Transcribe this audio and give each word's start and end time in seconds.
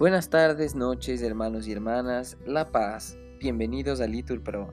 Buenas 0.00 0.30
tardes, 0.30 0.74
noches, 0.74 1.20
hermanos 1.20 1.68
y 1.68 1.72
hermanas, 1.72 2.38
La 2.46 2.72
Paz, 2.72 3.18
bienvenidos 3.38 4.00
a 4.00 4.06
Litur 4.06 4.42
Pro. 4.42 4.72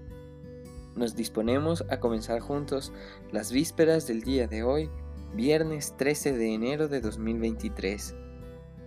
Nos 0.95 1.17
disponemos 1.17 1.83
a 1.89 1.99
comenzar 1.99 2.39
juntos 2.39 2.93
las 3.33 3.51
vísperas 3.51 4.07
del 4.07 4.21
día 4.21 4.47
de 4.47 4.63
hoy, 4.63 4.89
viernes 5.33 5.93
13 5.97 6.31
de 6.31 6.53
enero 6.53 6.87
de 6.87 7.01
2023, 7.01 8.15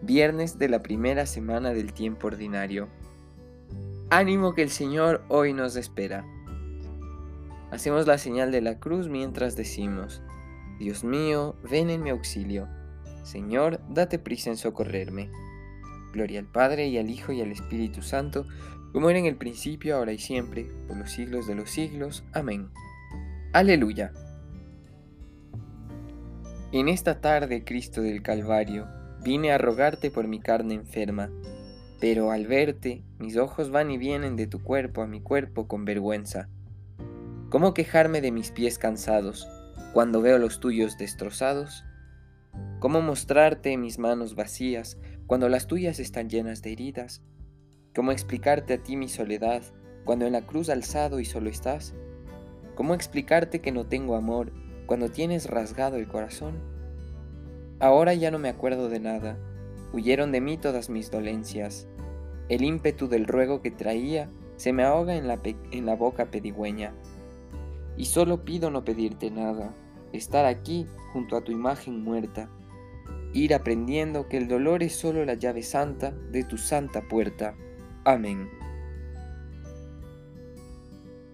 viernes 0.01 0.59
de 0.59 0.71
la 0.71 0.83
primera 0.83 1.27
semana 1.27 1.75
del 1.75 1.93
tiempo 1.93 2.29
ordinario. 2.29 2.89
Ánimo 4.09 4.55
que 4.55 4.63
el 4.63 4.71
Señor 4.71 5.23
hoy 5.29 5.53
nos 5.53 5.77
espera. 5.77 6.25
Hacemos 7.71 8.07
la 8.07 8.17
señal 8.17 8.51
de 8.51 8.63
la 8.63 8.81
cruz 8.81 9.11
mientras 9.11 9.57
decimos, 9.57 10.23
Dios 10.79 11.05
mío, 11.05 11.55
ven 11.71 11.91
en 11.91 12.03
mi 12.03 12.09
auxilio. 12.09 12.67
Señor, 13.25 13.79
date 13.91 14.19
prisa 14.19 14.49
en 14.49 14.57
socorrerme. 14.57 15.31
Gloria 16.13 16.41
al 16.41 16.47
Padre 16.47 16.89
y 16.89 16.99
al 16.99 17.11
Hijo 17.11 17.33
y 17.33 17.41
al 17.41 17.53
Espíritu 17.53 18.03
Santo, 18.03 18.47
como 18.93 19.11
era 19.11 19.19
en 19.19 19.27
el 19.27 19.37
principio, 19.37 19.97
ahora 19.97 20.13
y 20.13 20.19
siempre, 20.19 20.67
por 20.89 20.97
los 20.97 21.11
siglos 21.11 21.47
de 21.47 21.55
los 21.55 21.71
siglos. 21.71 22.25
Amén. 22.33 22.69
Aleluya. 23.53 24.13
En 26.73 26.89
esta 26.89 27.21
tarde, 27.21 27.65
Cristo 27.65 28.01
del 28.01 28.23
Calvario, 28.23 28.87
vine 29.23 29.53
a 29.53 29.59
rogarte 29.59 30.11
por 30.11 30.29
mi 30.29 30.41
carne 30.41 30.75
enferma, 30.75 31.31
pero 32.01 32.31
al 32.31 32.47
verte, 32.47 33.03
mis 33.19 33.37
ojos 33.37 33.71
van 33.71 33.91
y 33.91 33.99
vienen 33.99 34.37
de 34.37 34.47
tu 34.47 34.63
cuerpo 34.63 35.03
a 35.03 35.07
mi 35.07 35.21
cuerpo 35.21 35.69
con 35.69 35.85
vergüenza. 35.85 36.49
¿Cómo 37.51 37.75
quejarme 37.75 38.21
de 38.21 38.31
mis 38.31 38.53
pies 38.53 38.79
cansados 38.79 39.49
cuando 39.93 40.23
veo 40.23 40.39
los 40.39 40.61
tuyos 40.61 40.97
destrozados? 40.97 41.85
¿Cómo 42.79 43.03
mostrarte 43.03 43.77
mis 43.77 43.99
manos 43.99 44.37
vacías 44.37 44.97
cuando 45.31 45.49
las 45.49 45.69
tuyas 45.69 46.01
están 46.01 46.29
llenas 46.29 46.61
de 46.61 46.73
heridas? 46.73 47.23
¿Cómo 47.95 48.11
explicarte 48.11 48.75
a 48.75 48.83
ti 48.83 48.97
mi 48.97 49.09
soledad 49.09 49.63
cuando 50.05 50.27
en 50.27 50.33
la 50.33 50.45
cruz 50.45 50.69
alzado 50.69 51.21
y 51.21 51.25
solo 51.25 51.49
estás? 51.49 51.95
¿Cómo 52.75 52.95
explicarte 52.95 53.61
que 53.61 53.71
no 53.71 53.87
tengo 53.87 54.17
amor 54.17 54.53
cuando 54.87 55.09
tienes 55.09 55.49
rasgado 55.49 55.99
el 55.99 56.09
corazón? 56.09 56.59
Ahora 57.79 58.13
ya 58.15 58.33
no 58.33 58.41
me 58.41 58.49
acuerdo 58.49 58.89
de 58.89 58.99
nada, 58.99 59.39
huyeron 59.93 60.33
de 60.33 60.41
mí 60.41 60.57
todas 60.57 60.91
mis 60.91 61.13
dolencias. 61.13 61.87
El 62.49 62.65
ímpetu 62.65 63.07
del 63.07 63.29
ruego 63.29 63.63
que 63.63 63.71
traía 63.71 64.29
se 64.57 64.73
me 64.73 64.83
ahoga 64.83 65.15
en 65.15 65.29
la, 65.29 65.39
en 65.45 65.87
la 65.87 65.95
boca 65.95 66.33
pedigüeña. 66.33 66.93
Y 67.97 68.07
solo 68.07 68.45
pido 68.45 68.73
no 68.73 68.85
pedirte 68.85 69.31
nada, 69.31 69.77
estar 70.13 70.45
aquí 70.45 70.89
junto 71.13 71.37
a 71.37 71.45
tu 71.45 71.53
imagen 71.53 72.03
muerta 72.03 72.51
ir 73.33 73.55
aprendiendo 73.55 74.29
que 74.29 74.37
el 74.37 74.49
dolor 74.49 74.83
es 74.83 74.95
solo 74.95 75.25
la 75.25 75.35
llave 75.35 75.63
santa 75.63 76.13
de 76.31 76.45
tu 76.45 76.59
santa 76.59 77.03
puerta. 77.03 77.55
Amén. 78.05 78.49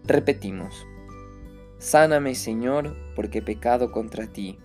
Repetimos. 0.04 0.86
Sáname, 1.78 2.34
Señor, 2.34 2.96
porque 3.14 3.42
pecado 3.42 3.92
contra 3.92 4.26
ti. 4.26 4.58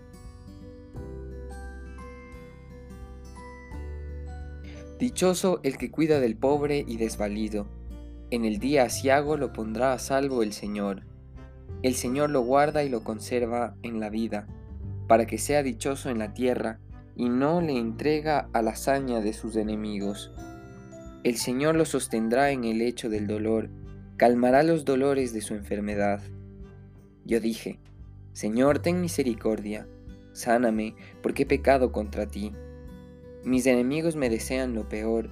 Dichoso 5.00 5.62
el 5.64 5.78
que 5.78 5.90
cuida 5.90 6.20
del 6.20 6.38
pobre 6.38 6.86
y 6.88 6.98
desvalido. 6.98 7.68
En 8.30 8.46
el 8.46 8.60
día 8.60 8.84
asiago 8.84 9.36
lo 9.36 9.52
pondrá 9.52 9.94
a 9.94 10.00
salvo 10.00 10.44
el 10.44 10.54
Señor. 10.54 11.04
El 11.82 11.96
Señor 11.96 12.30
lo 12.30 12.42
guarda 12.42 12.84
y 12.84 12.90
lo 12.90 13.04
conserva 13.04 13.76
en 13.82 14.00
la 14.00 14.10
vida, 14.10 14.48
para 15.08 15.26
que 15.26 15.40
sea 15.40 15.64
dichoso 15.64 16.10
en 16.12 16.20
la 16.20 16.34
tierra 16.34 16.80
y 17.16 17.30
no 17.30 17.62
le 17.62 17.78
entrega 17.78 18.50
a 18.54 18.62
la 18.62 18.72
hazaña 18.72 19.22
de 19.22 19.34
sus 19.34 19.56
enemigos. 19.56 20.32
El 21.24 21.38
Señor 21.38 21.76
lo 21.76 21.86
sostendrá 21.86 22.52
en 22.52 22.64
el 22.64 22.80
lecho 22.80 23.10
del 23.10 23.28
dolor, 23.28 23.70
calmará 24.18 24.64
los 24.64 24.86
dolores 24.86 25.34
de 25.34 25.42
su 25.42 25.54
enfermedad. 25.54 26.22
Yo 27.26 27.40
dije, 27.40 27.80
Señor, 28.34 28.80
ten 28.80 29.02
misericordia, 29.02 29.88
sáname, 30.32 30.96
porque 31.22 31.44
he 31.44 31.46
pecado 31.46 31.92
contra 31.92 32.28
ti. 32.28 32.54
Mis 33.44 33.66
enemigos 33.66 34.16
me 34.16 34.30
desean 34.30 34.74
lo 34.74 34.88
peor, 34.88 35.30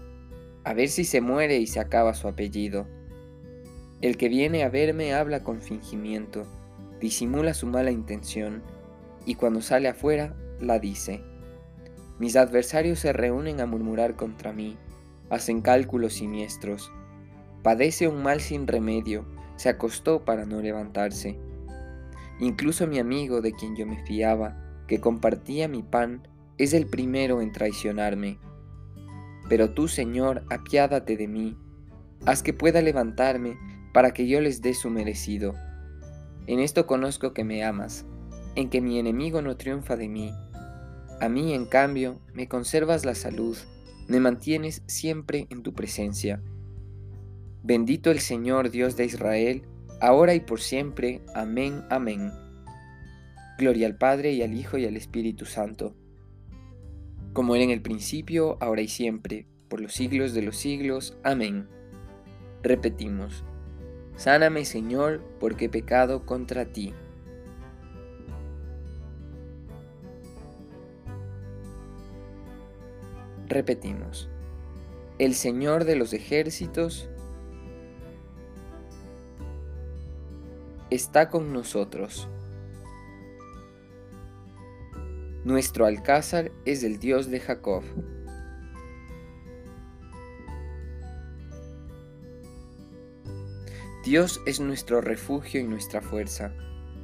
a 0.63 0.73
ver 0.73 0.89
si 0.89 1.05
se 1.05 1.21
muere 1.21 1.57
y 1.57 1.67
se 1.67 1.79
acaba 1.79 2.13
su 2.13 2.27
apellido. 2.27 2.87
El 4.01 4.17
que 4.17 4.29
viene 4.29 4.63
a 4.63 4.69
verme 4.69 5.13
habla 5.13 5.43
con 5.43 5.61
fingimiento, 5.61 6.45
disimula 6.99 7.53
su 7.53 7.67
mala 7.67 7.91
intención, 7.91 8.61
y 9.25 9.35
cuando 9.35 9.61
sale 9.61 9.87
afuera 9.87 10.35
la 10.59 10.79
dice. 10.79 11.28
Mis 12.19 12.35
adversarios 12.35 12.99
se 12.99 13.13
reúnen 13.13 13.61
a 13.61 13.65
murmurar 13.65 14.17
contra 14.17 14.51
mí, 14.51 14.77
hacen 15.29 15.61
cálculos 15.61 16.13
siniestros. 16.13 16.91
Padece 17.63 18.09
un 18.09 18.21
mal 18.21 18.41
sin 18.41 18.67
remedio, 18.67 19.25
se 19.55 19.69
acostó 19.69 20.25
para 20.25 20.45
no 20.45 20.61
levantarse. 20.61 21.39
Incluso 22.41 22.87
mi 22.87 22.99
amigo 22.99 23.39
de 23.39 23.53
quien 23.53 23.77
yo 23.77 23.85
me 23.85 24.03
fiaba, 24.03 24.57
que 24.85 24.99
compartía 24.99 25.69
mi 25.69 25.81
pan, 25.81 26.27
es 26.57 26.73
el 26.73 26.87
primero 26.87 27.41
en 27.41 27.53
traicionarme. 27.53 28.37
Pero 29.47 29.69
tú, 29.69 29.87
Señor, 29.87 30.43
apiádate 30.49 31.15
de 31.15 31.27
mí, 31.29 31.57
haz 32.25 32.43
que 32.43 32.53
pueda 32.53 32.81
levantarme 32.81 33.57
para 33.93 34.11
que 34.11 34.27
yo 34.27 34.41
les 34.41 34.61
dé 34.61 34.73
su 34.73 34.89
merecido. 34.89 35.53
En 36.47 36.59
esto 36.59 36.85
conozco 36.85 37.33
que 37.33 37.45
me 37.45 37.63
amas, 37.63 38.05
en 38.55 38.69
que 38.69 38.81
mi 38.81 38.99
enemigo 38.99 39.41
no 39.41 39.55
triunfa 39.55 39.95
de 39.95 40.09
mí 40.09 40.33
a 41.21 41.29
mí, 41.29 41.53
en 41.53 41.65
cambio, 41.65 42.19
me 42.33 42.47
conservas 42.47 43.05
la 43.05 43.15
salud, 43.15 43.57
me 44.07 44.19
mantienes 44.19 44.83
siempre 44.87 45.47
en 45.49 45.63
tu 45.63 45.73
presencia. 45.73 46.41
Bendito 47.63 48.09
el 48.09 48.19
Señor 48.19 48.71
Dios 48.71 48.95
de 48.95 49.05
Israel, 49.05 49.63
ahora 50.01 50.33
y 50.33 50.39
por 50.39 50.61
siempre. 50.61 51.21
Amén, 51.35 51.83
amén. 51.89 52.31
Gloria 53.57 53.87
al 53.87 53.97
Padre 53.97 54.31
y 54.31 54.41
al 54.41 54.53
Hijo 54.53 54.77
y 54.77 54.85
al 54.85 54.95
Espíritu 54.95 55.45
Santo, 55.45 55.93
como 57.33 57.55
era 57.55 57.63
en 57.65 57.71
el 57.71 57.81
principio, 57.81 58.57
ahora 58.61 58.81
y 58.81 58.87
siempre, 58.87 59.45
por 59.67 59.81
los 59.81 59.93
siglos 59.93 60.33
de 60.33 60.41
los 60.41 60.55
siglos. 60.57 61.17
Amén. 61.23 61.67
Repetimos, 62.63 63.43
Sáname 64.15 64.65
Señor, 64.65 65.21
porque 65.39 65.65
he 65.65 65.69
pecado 65.69 66.25
contra 66.25 66.65
ti. 66.65 66.93
Repetimos, 73.49 74.29
el 75.17 75.33
Señor 75.33 75.83
de 75.85 75.95
los 75.95 76.13
ejércitos 76.13 77.09
está 80.91 81.29
con 81.29 81.51
nosotros. 81.51 82.27
Nuestro 85.43 85.87
alcázar 85.87 86.51
es 86.65 86.83
el 86.83 86.99
Dios 86.99 87.31
de 87.31 87.39
Jacob. 87.39 87.81
Dios 94.05 94.41
es 94.45 94.59
nuestro 94.59 95.01
refugio 95.01 95.59
y 95.59 95.63
nuestra 95.63 96.01
fuerza, 96.01 96.53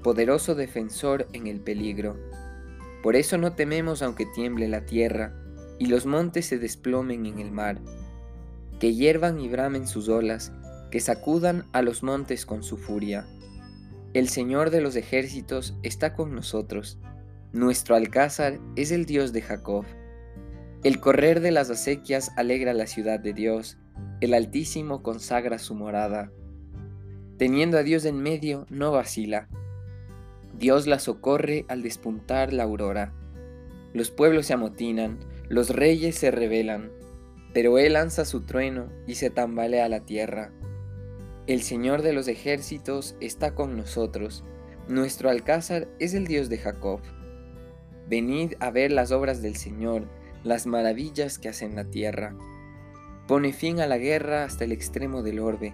poderoso 0.04 0.54
defensor 0.54 1.28
en 1.34 1.48
el 1.48 1.60
peligro. 1.60 2.20
Por 3.02 3.16
eso 3.16 3.40
no 3.40 3.54
tememos 3.54 4.04
aunque 4.04 4.28
tiemble 4.28 4.68
la 4.68 4.86
tierra, 4.86 5.42
y 5.80 5.88
los 5.88 6.06
montes 6.06 6.46
se 6.46 6.58
desplomen 6.58 7.25
en 7.25 7.40
el 7.40 7.52
mar, 7.52 7.80
que 8.80 8.94
hiervan 8.94 9.40
y 9.40 9.47
bramen 9.47 9.88
sus 9.88 10.09
olas, 10.09 10.52
que 10.91 11.00
sacudan 11.00 11.66
a 11.74 11.81
los 11.81 12.03
montes 12.03 12.46
con 12.46 12.63
su 12.63 12.78
furia. 12.78 13.25
El 14.14 14.30
Señor 14.30 14.69
de 14.69 14.81
los 14.81 14.96
ejércitos 14.96 15.75
está 15.84 16.14
con 16.14 16.34
nosotros, 16.34 17.00
nuestro 17.56 17.96
alcázar 17.96 18.59
es 18.75 18.91
el 18.91 19.06
Dios 19.06 19.32
de 19.32 19.41
Jacob. 19.41 19.85
El 20.84 21.00
correr 21.00 21.40
de 21.40 21.52
las 21.52 21.70
acequias 21.70 22.34
alegra 22.35 22.73
la 22.73 22.85
ciudad 22.85 23.17
de 23.17 23.32
Dios, 23.32 23.78
el 24.20 24.34
Altísimo 24.34 25.02
consagra 25.02 25.58
su 25.58 25.73
morada. 25.73 26.34
Teniendo 27.38 27.78
a 27.78 27.84
Dios 27.84 28.03
en 28.03 28.22
medio, 28.22 28.66
no 28.70 28.91
vacila. 28.91 29.47
Dios 30.59 30.85
la 30.85 31.00
socorre 31.00 31.66
al 31.70 31.82
despuntar 31.82 32.52
la 32.52 32.64
aurora. 32.64 33.14
Los 33.94 34.11
pueblos 34.11 34.47
se 34.47 34.53
amotinan, 34.53 35.20
los 35.50 35.70
reyes 35.70 36.16
se 36.16 36.32
rebelan, 36.32 36.92
pero 37.53 37.78
él 37.78 37.94
lanza 37.94 38.26
su 38.26 38.42
trueno 38.42 38.90
y 39.08 39.16
se 39.16 39.30
tambalea 39.30 39.88
la 39.90 40.02
tierra. 40.02 40.52
El 41.47 41.62
Señor 41.62 42.02
de 42.02 42.14
los 42.14 42.28
ejércitos 42.28 43.16
está 43.20 43.53
con 43.53 43.78
nosotros, 43.78 44.44
nuestro 44.88 45.32
alcázar 45.32 45.88
es 46.00 46.14
el 46.14 46.28
Dios 46.28 46.47
de 46.47 46.59
Jacob. 46.59 47.02
Venid 48.08 48.53
a 48.59 48.70
ver 48.70 48.92
las 48.92 49.12
obras 49.12 49.42
del 49.42 49.56
Señor, 49.56 50.08
las 50.44 50.68
maravillas 50.68 51.40
que 51.40 51.50
hace 51.50 51.66
en 51.66 51.76
la 51.76 51.86
tierra. 51.86 52.36
Pone 53.28 53.52
fin 53.52 53.80
a 53.80 53.88
la 53.88 53.98
guerra 53.98 54.44
hasta 54.44 54.64
el 54.64 54.72
extremo 54.72 55.24
del 55.24 55.40
orbe, 55.40 55.74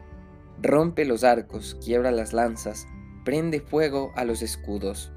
rompe 0.61 1.03
los 1.03 1.25
arcos, 1.25 1.77
quiebra 1.83 2.11
las 2.11 2.31
lanzas, 2.31 2.87
prende 3.25 3.59
fuego 3.59 4.13
a 4.15 4.23
los 4.23 4.41
escudos. 4.41 5.11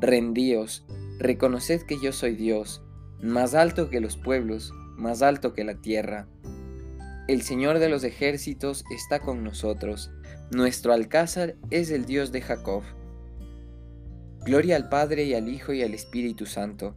Rendíos, 0.00 0.86
reconoced 1.18 1.82
que 1.82 1.98
yo 2.00 2.12
soy 2.12 2.36
Dios, 2.36 2.83
más 3.24 3.54
alto 3.54 3.88
que 3.88 4.00
los 4.00 4.18
pueblos, 4.18 4.72
más 4.96 5.22
alto 5.22 5.54
que 5.54 5.64
la 5.64 5.80
tierra. 5.80 6.28
El 7.26 7.40
Señor 7.40 7.78
de 7.78 7.88
los 7.88 8.04
ejércitos 8.04 8.84
está 8.94 9.20
con 9.20 9.42
nosotros, 9.42 10.10
nuestro 10.50 10.92
alcázar 10.92 11.56
es 11.70 11.90
el 11.90 12.04
Dios 12.04 12.32
de 12.32 12.42
Jacob. 12.42 12.82
Gloria 14.44 14.76
al 14.76 14.90
Padre 14.90 15.24
y 15.24 15.32
al 15.32 15.48
Hijo 15.48 15.72
y 15.72 15.82
al 15.82 15.94
Espíritu 15.94 16.44
Santo, 16.44 16.94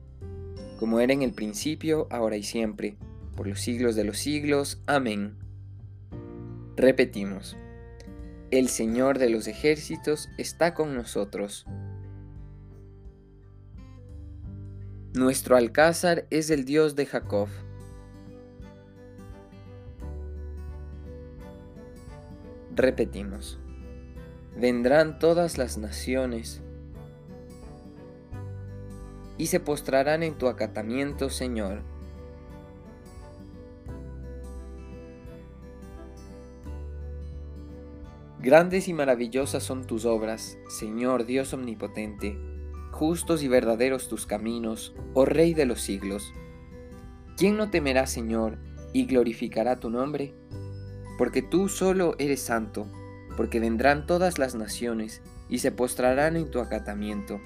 como 0.78 1.00
era 1.00 1.14
en 1.14 1.22
el 1.22 1.32
principio, 1.32 2.08
ahora 2.12 2.36
y 2.36 2.44
siempre, 2.44 2.98
por 3.38 3.48
los 3.48 3.62
siglos 3.62 3.96
de 3.96 4.04
los 4.04 4.18
siglos. 4.18 4.82
Amén. 4.86 5.38
Repetimos, 6.76 7.56
el 8.52 8.68
Señor 8.68 9.18
de 9.18 9.30
los 9.30 9.48
ejércitos 9.48 10.28
está 10.38 10.74
con 10.74 10.94
nosotros. 10.94 11.66
Nuestro 15.18 15.56
alcázar 15.56 16.28
es 16.30 16.52
el 16.52 16.64
Dios 16.64 16.96
de 16.96 17.08
Jacob. 17.08 17.48
Repetimos, 22.76 23.58
vendrán 24.56 25.18
todas 25.18 25.58
las 25.58 25.80
naciones 25.80 26.62
y 29.40 29.48
se 29.48 29.60
postrarán 29.60 30.22
en 30.22 30.38
tu 30.38 30.50
acatamiento, 30.50 31.32
Señor. 31.32 31.82
Grandes 38.40 38.88
y 38.88 38.94
maravillosas 38.94 39.64
son 39.64 39.88
tus 39.88 40.06
obras, 40.06 40.60
Señor 40.70 41.26
Dios 41.26 41.54
omnipotente, 41.54 42.38
justos 42.98 43.44
y 43.44 43.48
verdaderos 43.48 44.10
tus 44.10 44.26
caminos, 44.26 44.96
oh 45.14 45.26
Rey 45.26 45.54
de 45.54 45.68
los 45.68 45.82
siglos. 45.82 46.34
¿Quién 47.38 47.56
no 47.56 47.70
temerá, 47.70 48.08
Señor, 48.08 48.58
y 48.92 49.06
glorificará 49.06 49.80
tu 49.80 49.92
nombre? 49.92 50.34
Porque 51.20 51.44
tú 51.44 51.70
solo 51.70 52.16
eres 52.18 52.42
santo, 52.42 52.92
porque 53.38 53.60
vendrán 53.60 54.08
todas 54.08 54.40
las 54.40 54.56
naciones 54.56 55.22
y 55.48 55.60
se 55.60 55.72
postrarán 55.72 56.38
en 56.38 56.50
tu 56.50 56.60
acatamiento, 56.60 57.40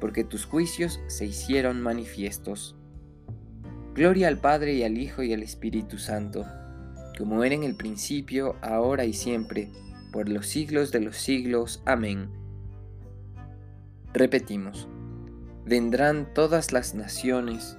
porque 0.00 0.22
tus 0.22 0.44
juicios 0.44 1.00
se 1.06 1.24
hicieron 1.24 1.80
manifiestos. 1.80 2.76
Gloria 3.94 4.28
al 4.28 4.38
Padre 4.38 4.74
y 4.74 4.82
al 4.82 4.98
Hijo 4.98 5.22
y 5.22 5.32
al 5.32 5.42
Espíritu 5.42 5.96
Santo, 5.96 6.44
como 7.16 7.42
era 7.42 7.54
en 7.54 7.64
el 7.64 7.74
principio, 7.74 8.56
ahora 8.60 9.06
y 9.06 9.14
siempre, 9.14 9.72
por 10.12 10.28
los 10.28 10.46
siglos 10.46 10.92
de 10.92 11.00
los 11.00 11.16
siglos. 11.16 11.82
Amén. 11.86 12.39
Repetimos, 14.12 14.88
vendrán 15.64 16.34
todas 16.34 16.72
las 16.72 16.94
naciones 16.96 17.76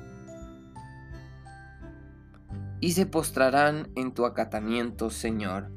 y 2.79 2.93
se 2.93 3.05
postrarán 3.05 3.89
en 3.95 4.13
tu 4.13 4.25
acatamiento, 4.25 5.09
Señor. 5.09 5.69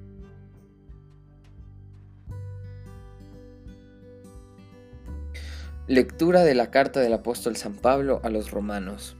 Lectura 5.88 6.44
de 6.44 6.54
la 6.54 6.70
carta 6.70 7.00
del 7.00 7.14
apóstol 7.14 7.56
San 7.56 7.74
Pablo 7.74 8.20
a 8.22 8.30
los 8.30 8.52
romanos. 8.52 9.16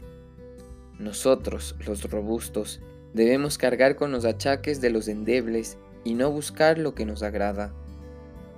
Nosotros, 1.00 1.74
los 1.84 2.08
robustos, 2.08 2.80
debemos 3.12 3.58
cargar 3.58 3.96
con 3.96 4.12
los 4.12 4.24
achaques 4.24 4.80
de 4.80 4.90
los 4.90 5.08
endebles 5.08 5.78
y 6.04 6.14
no 6.14 6.30
buscar 6.30 6.78
lo 6.78 6.94
que 6.94 7.04
nos 7.04 7.24
agrada. 7.24 7.74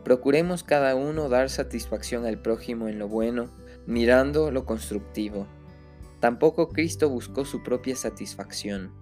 Procuremos 0.06 0.62
cada 0.62 0.94
uno 0.94 1.28
dar 1.28 1.50
satisfacción 1.50 2.26
al 2.26 2.38
prójimo 2.38 2.86
en 2.86 2.96
lo 2.96 3.08
bueno, 3.08 3.50
mirando 3.88 4.52
lo 4.52 4.64
constructivo. 4.64 5.48
Tampoco 6.20 6.68
Cristo 6.68 7.10
buscó 7.10 7.44
su 7.44 7.64
propia 7.64 7.96
satisfacción. 7.96 8.92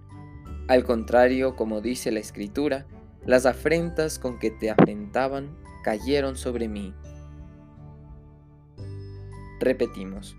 Al 0.67 0.83
contrario, 0.83 1.55
como 1.55 1.79
dice 1.79 2.11
la 2.11 2.21
Escritura, 2.21 2.87
las 3.23 3.45
afrentas 3.45 4.17
con 4.17 4.39
que 4.39 4.49
te 4.49 4.71
afrentaban 4.71 5.55
cayeron 5.83 6.37
sobre 6.37 6.67
mí. 6.67 6.95
Repetimos, 9.59 10.35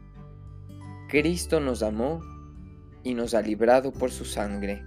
Cristo 1.09 1.61
nos 1.61 1.85
amó 1.85 2.23
y 3.05 3.15
nos 3.15 3.35
ha 3.35 3.41
librado 3.41 3.93
por 3.93 4.11
su 4.11 4.25
sangre. 4.25 4.83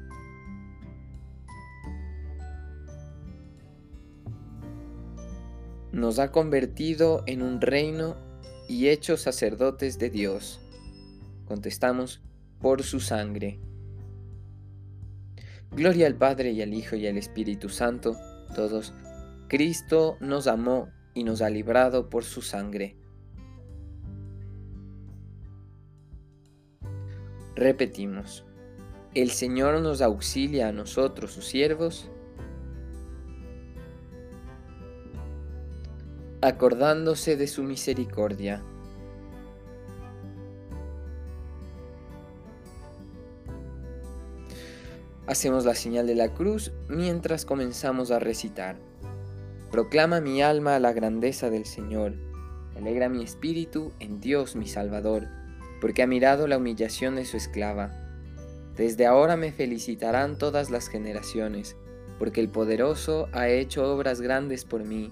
Nos 5.91 6.19
ha 6.19 6.31
convertido 6.31 7.23
en 7.25 7.41
un 7.41 7.61
reino 7.61 8.15
y 8.67 8.89
hecho 8.89 9.17
sacerdotes 9.17 9.97
de 9.99 10.09
Dios. 10.09 10.61
Contestamos, 11.45 12.21
por 12.59 12.83
su 12.83 12.99
sangre. 12.99 13.59
Gloria 15.71 16.07
al 16.07 16.15
Padre 16.15 16.51
y 16.51 16.61
al 16.61 16.73
Hijo 16.73 16.95
y 16.95 17.07
al 17.07 17.17
Espíritu 17.17 17.69
Santo, 17.69 18.17
todos. 18.55 18.93
Cristo 19.47 20.17
nos 20.19 20.47
amó 20.47 20.89
y 21.13 21.23
nos 21.23 21.41
ha 21.41 21.49
librado 21.49 22.09
por 22.09 22.23
su 22.23 22.41
sangre. 22.41 22.97
Repetimos, 27.55 28.45
el 29.15 29.31
Señor 29.31 29.81
nos 29.81 30.01
auxilia 30.01 30.69
a 30.69 30.71
nosotros, 30.71 31.31
sus 31.31 31.45
siervos, 31.45 32.09
acordándose 36.41 37.35
de 37.35 37.47
su 37.47 37.63
misericordia. 37.63 38.63
Hacemos 45.27 45.65
la 45.65 45.75
señal 45.75 46.07
de 46.07 46.15
la 46.15 46.33
cruz 46.33 46.71
mientras 46.87 47.45
comenzamos 47.45 48.09
a 48.09 48.19
recitar. 48.19 48.77
Proclama 49.69 50.21
mi 50.21 50.41
alma 50.41 50.79
la 50.79 50.93
grandeza 50.93 51.49
del 51.49 51.65
Señor. 51.65 52.13
Alegra 52.75 53.09
mi 53.09 53.21
espíritu 53.21 53.91
en 53.99 54.21
Dios 54.21 54.55
mi 54.55 54.67
Salvador, 54.67 55.27
porque 55.81 56.01
ha 56.01 56.07
mirado 56.07 56.47
la 56.47 56.57
humillación 56.57 57.15
de 57.15 57.25
su 57.25 57.37
esclava. 57.37 57.91
Desde 58.75 59.05
ahora 59.05 59.35
me 59.35 59.51
felicitarán 59.51 60.37
todas 60.37 60.71
las 60.71 60.87
generaciones, 60.87 61.75
porque 62.17 62.39
el 62.39 62.49
poderoso 62.49 63.27
ha 63.33 63.49
hecho 63.49 63.93
obras 63.93 64.21
grandes 64.21 64.63
por 64.63 64.85
mí 64.85 65.11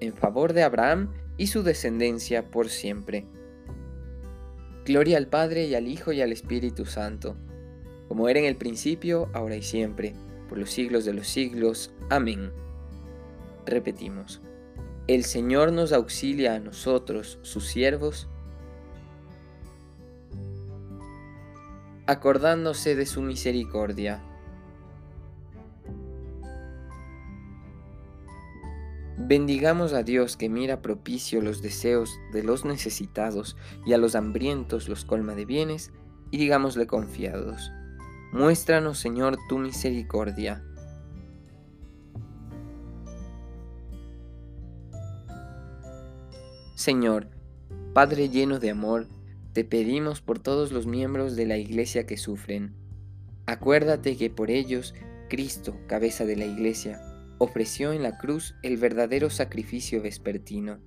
en 0.00 0.14
favor 0.14 0.52
de 0.52 0.62
Abraham 0.62 1.12
y 1.36 1.46
su 1.46 1.62
descendencia 1.62 2.50
por 2.50 2.68
siempre. 2.68 3.26
Gloria 4.84 5.18
al 5.18 5.28
Padre 5.28 5.66
y 5.66 5.74
al 5.74 5.88
Hijo 5.88 6.12
y 6.12 6.20
al 6.20 6.32
Espíritu 6.32 6.86
Santo, 6.86 7.36
como 8.08 8.28
era 8.28 8.40
en 8.40 8.46
el 8.46 8.56
principio, 8.56 9.28
ahora 9.32 9.56
y 9.56 9.62
siempre, 9.62 10.14
por 10.48 10.58
los 10.58 10.70
siglos 10.70 11.04
de 11.04 11.12
los 11.12 11.28
siglos. 11.28 11.92
Amén. 12.08 12.50
Repetimos, 13.66 14.40
el 15.06 15.24
Señor 15.24 15.72
nos 15.72 15.92
auxilia 15.92 16.54
a 16.54 16.60
nosotros, 16.60 17.38
sus 17.42 17.66
siervos, 17.66 18.28
acordándose 22.06 22.96
de 22.96 23.06
su 23.06 23.22
misericordia 23.22 24.22
Bendigamos 29.22 29.92
a 29.92 30.02
Dios 30.02 30.38
que 30.38 30.48
mira 30.48 30.80
propicio 30.80 31.42
los 31.42 31.60
deseos 31.60 32.18
de 32.32 32.42
los 32.42 32.64
necesitados 32.64 33.54
y 33.84 33.92
a 33.92 33.98
los 33.98 34.14
hambrientos 34.14 34.88
los 34.88 35.04
colma 35.04 35.34
de 35.34 35.44
bienes, 35.44 35.92
y 36.30 36.38
digámosle 36.38 36.86
confiados, 36.86 37.70
muéstranos 38.32 38.98
Señor 38.98 39.36
tu 39.48 39.58
misericordia. 39.58 40.64
Señor, 46.74 47.28
Padre 47.92 48.30
lleno 48.30 48.58
de 48.58 48.70
amor, 48.70 49.06
te 49.52 49.64
pedimos 49.64 50.22
por 50.22 50.38
todos 50.38 50.72
los 50.72 50.86
miembros 50.86 51.36
de 51.36 51.44
la 51.44 51.58
Iglesia 51.58 52.06
que 52.06 52.16
sufren. 52.16 52.74
Acuérdate 53.44 54.16
que 54.16 54.30
por 54.30 54.50
ellos, 54.50 54.94
Cristo, 55.28 55.76
cabeza 55.88 56.24
de 56.24 56.36
la 56.36 56.46
Iglesia, 56.46 57.02
ofreció 57.40 57.94
en 57.94 58.02
la 58.02 58.18
cruz 58.18 58.54
el 58.62 58.76
verdadero 58.76 59.30
sacrificio 59.30 60.02
vespertino. 60.02 60.78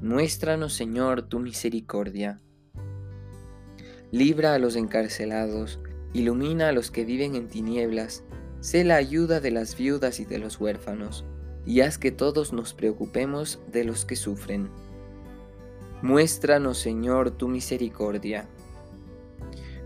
Muéstranos, 0.00 0.72
Señor, 0.72 1.28
tu 1.28 1.38
misericordia. 1.38 2.40
Libra 4.10 4.54
a 4.54 4.58
los 4.58 4.74
encarcelados, 4.74 5.80
ilumina 6.14 6.70
a 6.70 6.72
los 6.72 6.90
que 6.90 7.04
viven 7.04 7.34
en 7.34 7.48
tinieblas, 7.48 8.24
sé 8.60 8.84
la 8.84 8.96
ayuda 8.96 9.40
de 9.40 9.50
las 9.50 9.76
viudas 9.76 10.18
y 10.18 10.24
de 10.24 10.38
los 10.38 10.58
huérfanos, 10.58 11.26
y 11.66 11.82
haz 11.82 11.98
que 11.98 12.10
todos 12.10 12.54
nos 12.54 12.72
preocupemos 12.72 13.60
de 13.70 13.84
los 13.84 14.06
que 14.06 14.16
sufren. 14.16 14.70
Muéstranos, 16.00 16.78
Señor, 16.78 17.32
tu 17.32 17.48
misericordia. 17.48 18.48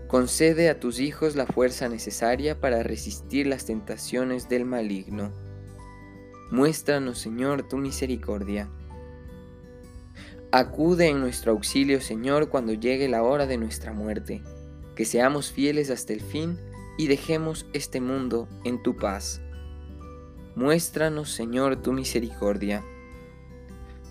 Concede 0.07 0.69
a 0.69 0.79
tus 0.79 1.01
hijos 1.01 1.35
la 1.35 1.45
fuerza 1.45 1.89
necesaria 1.89 2.61
para 2.61 2.81
resistir 2.81 3.45
las 3.45 3.65
tentaciones 3.65 4.47
del 4.47 4.63
maligno. 4.63 5.48
Muéstranos, 6.51 7.19
Señor, 7.19 7.67
tu 7.69 7.77
misericordia. 7.77 8.69
Acude 10.51 11.07
en 11.09 11.19
nuestro 11.19 11.51
auxilio, 11.51 12.01
Señor, 12.01 12.49
cuando 12.49 12.73
llegue 12.73 13.07
la 13.07 13.21
hora 13.21 13.45
de 13.45 13.57
nuestra 13.57 13.93
muerte, 13.93 14.41
que 14.95 15.05
seamos 15.05 15.51
fieles 15.51 15.91
hasta 15.91 16.11
el 16.13 16.21
fin 16.21 16.57
y 16.97 17.05
dejemos 17.05 17.67
este 17.73 18.01
mundo 18.01 18.47
en 18.63 18.81
tu 18.81 18.97
paz. 18.97 19.41
Muéstranos, 20.55 21.29
Señor, 21.31 21.83
tu 21.83 21.93
misericordia. 21.93 22.83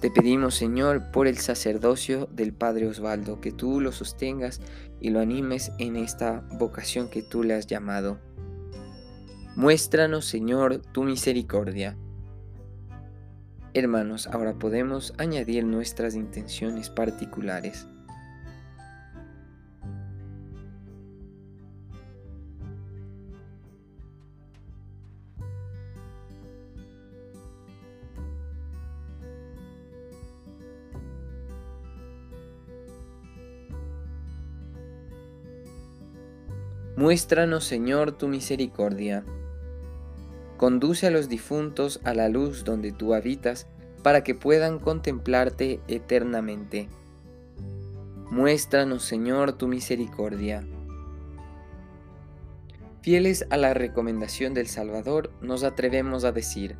Te 0.01 0.13
pedimos, 0.13 0.55
Señor, 0.55 1.11
por 1.11 1.27
el 1.27 1.39
sacerdocio 1.39 2.29
del 2.31 2.55
Padre 2.55 2.87
Osvaldo, 2.87 3.41
que 3.41 3.51
tú 3.51 3.81
lo 3.81 3.91
sostengas 3.91 4.61
y 5.01 5.11
lo 5.11 5.19
animes 5.19 5.73
en 5.81 5.97
esta 5.97 6.47
vocación 6.53 7.11
que 7.11 7.23
tú 7.23 7.43
le 7.43 7.55
has 7.55 7.67
llamado. 7.67 8.21
Muéstranos, 9.57 10.25
Señor, 10.25 10.83
tu 10.93 11.03
misericordia. 11.03 11.99
Hermanos, 13.75 14.27
ahora 14.29 14.55
podemos 14.55 15.13
añadir 15.19 15.65
nuestras 15.65 16.15
intenciones 16.15 16.89
particulares. 16.91 17.87
Muéstranos, 36.97 37.63
Señor, 37.63 38.19
tu 38.19 38.27
misericordia. 38.27 39.25
Conduce 40.59 41.07
a 41.07 41.11
los 41.11 41.31
difuntos 41.31 42.01
a 42.05 42.13
la 42.13 42.29
luz 42.29 42.65
donde 42.65 42.93
tú 42.93 43.15
habitas, 43.15 43.67
para 44.03 44.23
que 44.23 44.35
puedan 44.35 44.79
contemplarte 44.79 45.81
eternamente. 45.89 46.89
Muéstranos, 48.31 49.03
Señor, 49.03 49.55
tu 49.55 49.69
misericordia. 49.69 50.67
Fieles 53.01 53.47
a 53.49 53.57
la 53.57 53.73
recomendación 53.73 54.53
del 54.53 54.67
Salvador, 54.67 55.33
nos 55.41 55.65
atrevemos 55.65 56.25
a 56.25 56.33
decir, 56.33 56.77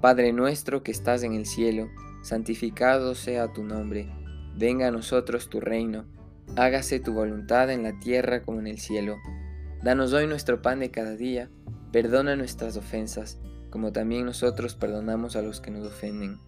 Padre 0.00 0.32
nuestro 0.32 0.84
que 0.84 0.92
estás 0.92 1.24
en 1.24 1.34
el 1.34 1.46
cielo, 1.46 1.88
santificado 2.22 3.16
sea 3.16 3.52
tu 3.52 3.64
nombre, 3.64 4.08
venga 4.56 4.86
a 4.86 4.92
nosotros 4.92 5.48
tu 5.48 5.58
reino 5.58 6.04
hágase 6.56 7.00
tu 7.00 7.12
voluntad 7.12 7.70
en 7.70 7.82
la 7.82 7.98
tierra 7.98 8.42
como 8.42 8.60
en 8.60 8.66
el 8.66 8.78
cielo. 8.78 9.18
Danos 9.82 10.12
hoy 10.12 10.26
nuestro 10.26 10.62
pan 10.62 10.80
de 10.80 10.90
cada 10.90 11.16
día, 11.16 11.50
perdona 11.94 12.34
nuestras 12.34 12.76
ofensas, 12.76 13.38
como 13.70 13.92
también 13.92 14.26
nosotros 14.26 14.74
perdonamos 14.74 15.36
a 15.36 15.42
los 15.42 15.60
que 15.60 15.70
nos 15.70 15.86
ofenden. 15.86 16.40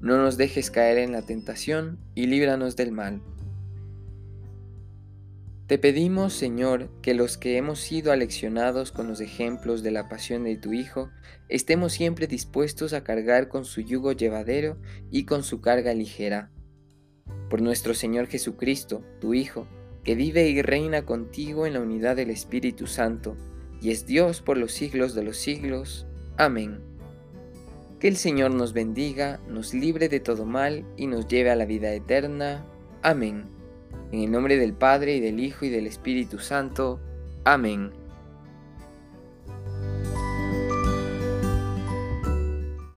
No 0.00 0.16
nos 0.16 0.36
dejes 0.36 0.72
caer 0.72 0.98
en 0.98 1.12
la 1.12 1.22
tentación 1.22 2.00
y 2.16 2.26
líbranos 2.26 2.74
del 2.74 2.90
mal. 2.90 3.22
Te 5.68 5.78
pedimos, 5.78 6.32
Señor, 6.32 6.90
que 7.00 7.14
los 7.14 7.38
que 7.38 7.58
hemos 7.58 7.78
sido 7.78 8.10
aleccionados 8.10 8.90
con 8.90 9.06
los 9.06 9.20
ejemplos 9.20 9.84
de 9.84 9.92
la 9.92 10.08
pasión 10.08 10.42
de 10.42 10.56
tu 10.56 10.72
Hijo, 10.72 11.10
estemos 11.48 11.92
siempre 11.92 12.26
dispuestos 12.26 12.92
a 12.92 13.04
cargar 13.04 13.46
con 13.46 13.64
su 13.64 13.82
yugo 13.82 14.10
llevadero 14.10 14.78
y 15.12 15.26
con 15.26 15.44
su 15.44 15.60
carga 15.60 15.94
ligera 15.94 16.50
por 17.48 17.62
nuestro 17.62 17.94
Señor 17.94 18.26
Jesucristo, 18.26 19.04
tu 19.20 19.32
Hijo, 19.32 19.68
que 20.02 20.16
vive 20.16 20.48
y 20.48 20.60
reina 20.60 21.06
contigo 21.06 21.66
en 21.66 21.74
la 21.74 21.80
unidad 21.82 22.16
del 22.16 22.30
Espíritu 22.30 22.88
Santo, 22.88 23.36
y 23.80 23.90
es 23.90 24.06
Dios 24.06 24.40
por 24.40 24.56
los 24.56 24.72
siglos 24.72 25.14
de 25.14 25.22
los 25.22 25.36
siglos. 25.36 26.06
Amén. 26.36 26.80
Que 28.00 28.08
el 28.08 28.16
Señor 28.16 28.52
nos 28.52 28.72
bendiga, 28.72 29.40
nos 29.48 29.74
libre 29.74 30.08
de 30.08 30.20
todo 30.20 30.44
mal 30.44 30.84
y 30.96 31.06
nos 31.06 31.26
lleve 31.26 31.50
a 31.50 31.56
la 31.56 31.64
vida 31.64 31.92
eterna. 31.92 32.64
Amén. 33.02 33.46
En 34.12 34.20
el 34.20 34.30
nombre 34.30 34.56
del 34.56 34.72
Padre 34.72 35.16
y 35.16 35.20
del 35.20 35.40
Hijo 35.40 35.64
y 35.64 35.68
del 35.68 35.86
Espíritu 35.86 36.38
Santo. 36.38 37.00
Amén. 37.44 37.92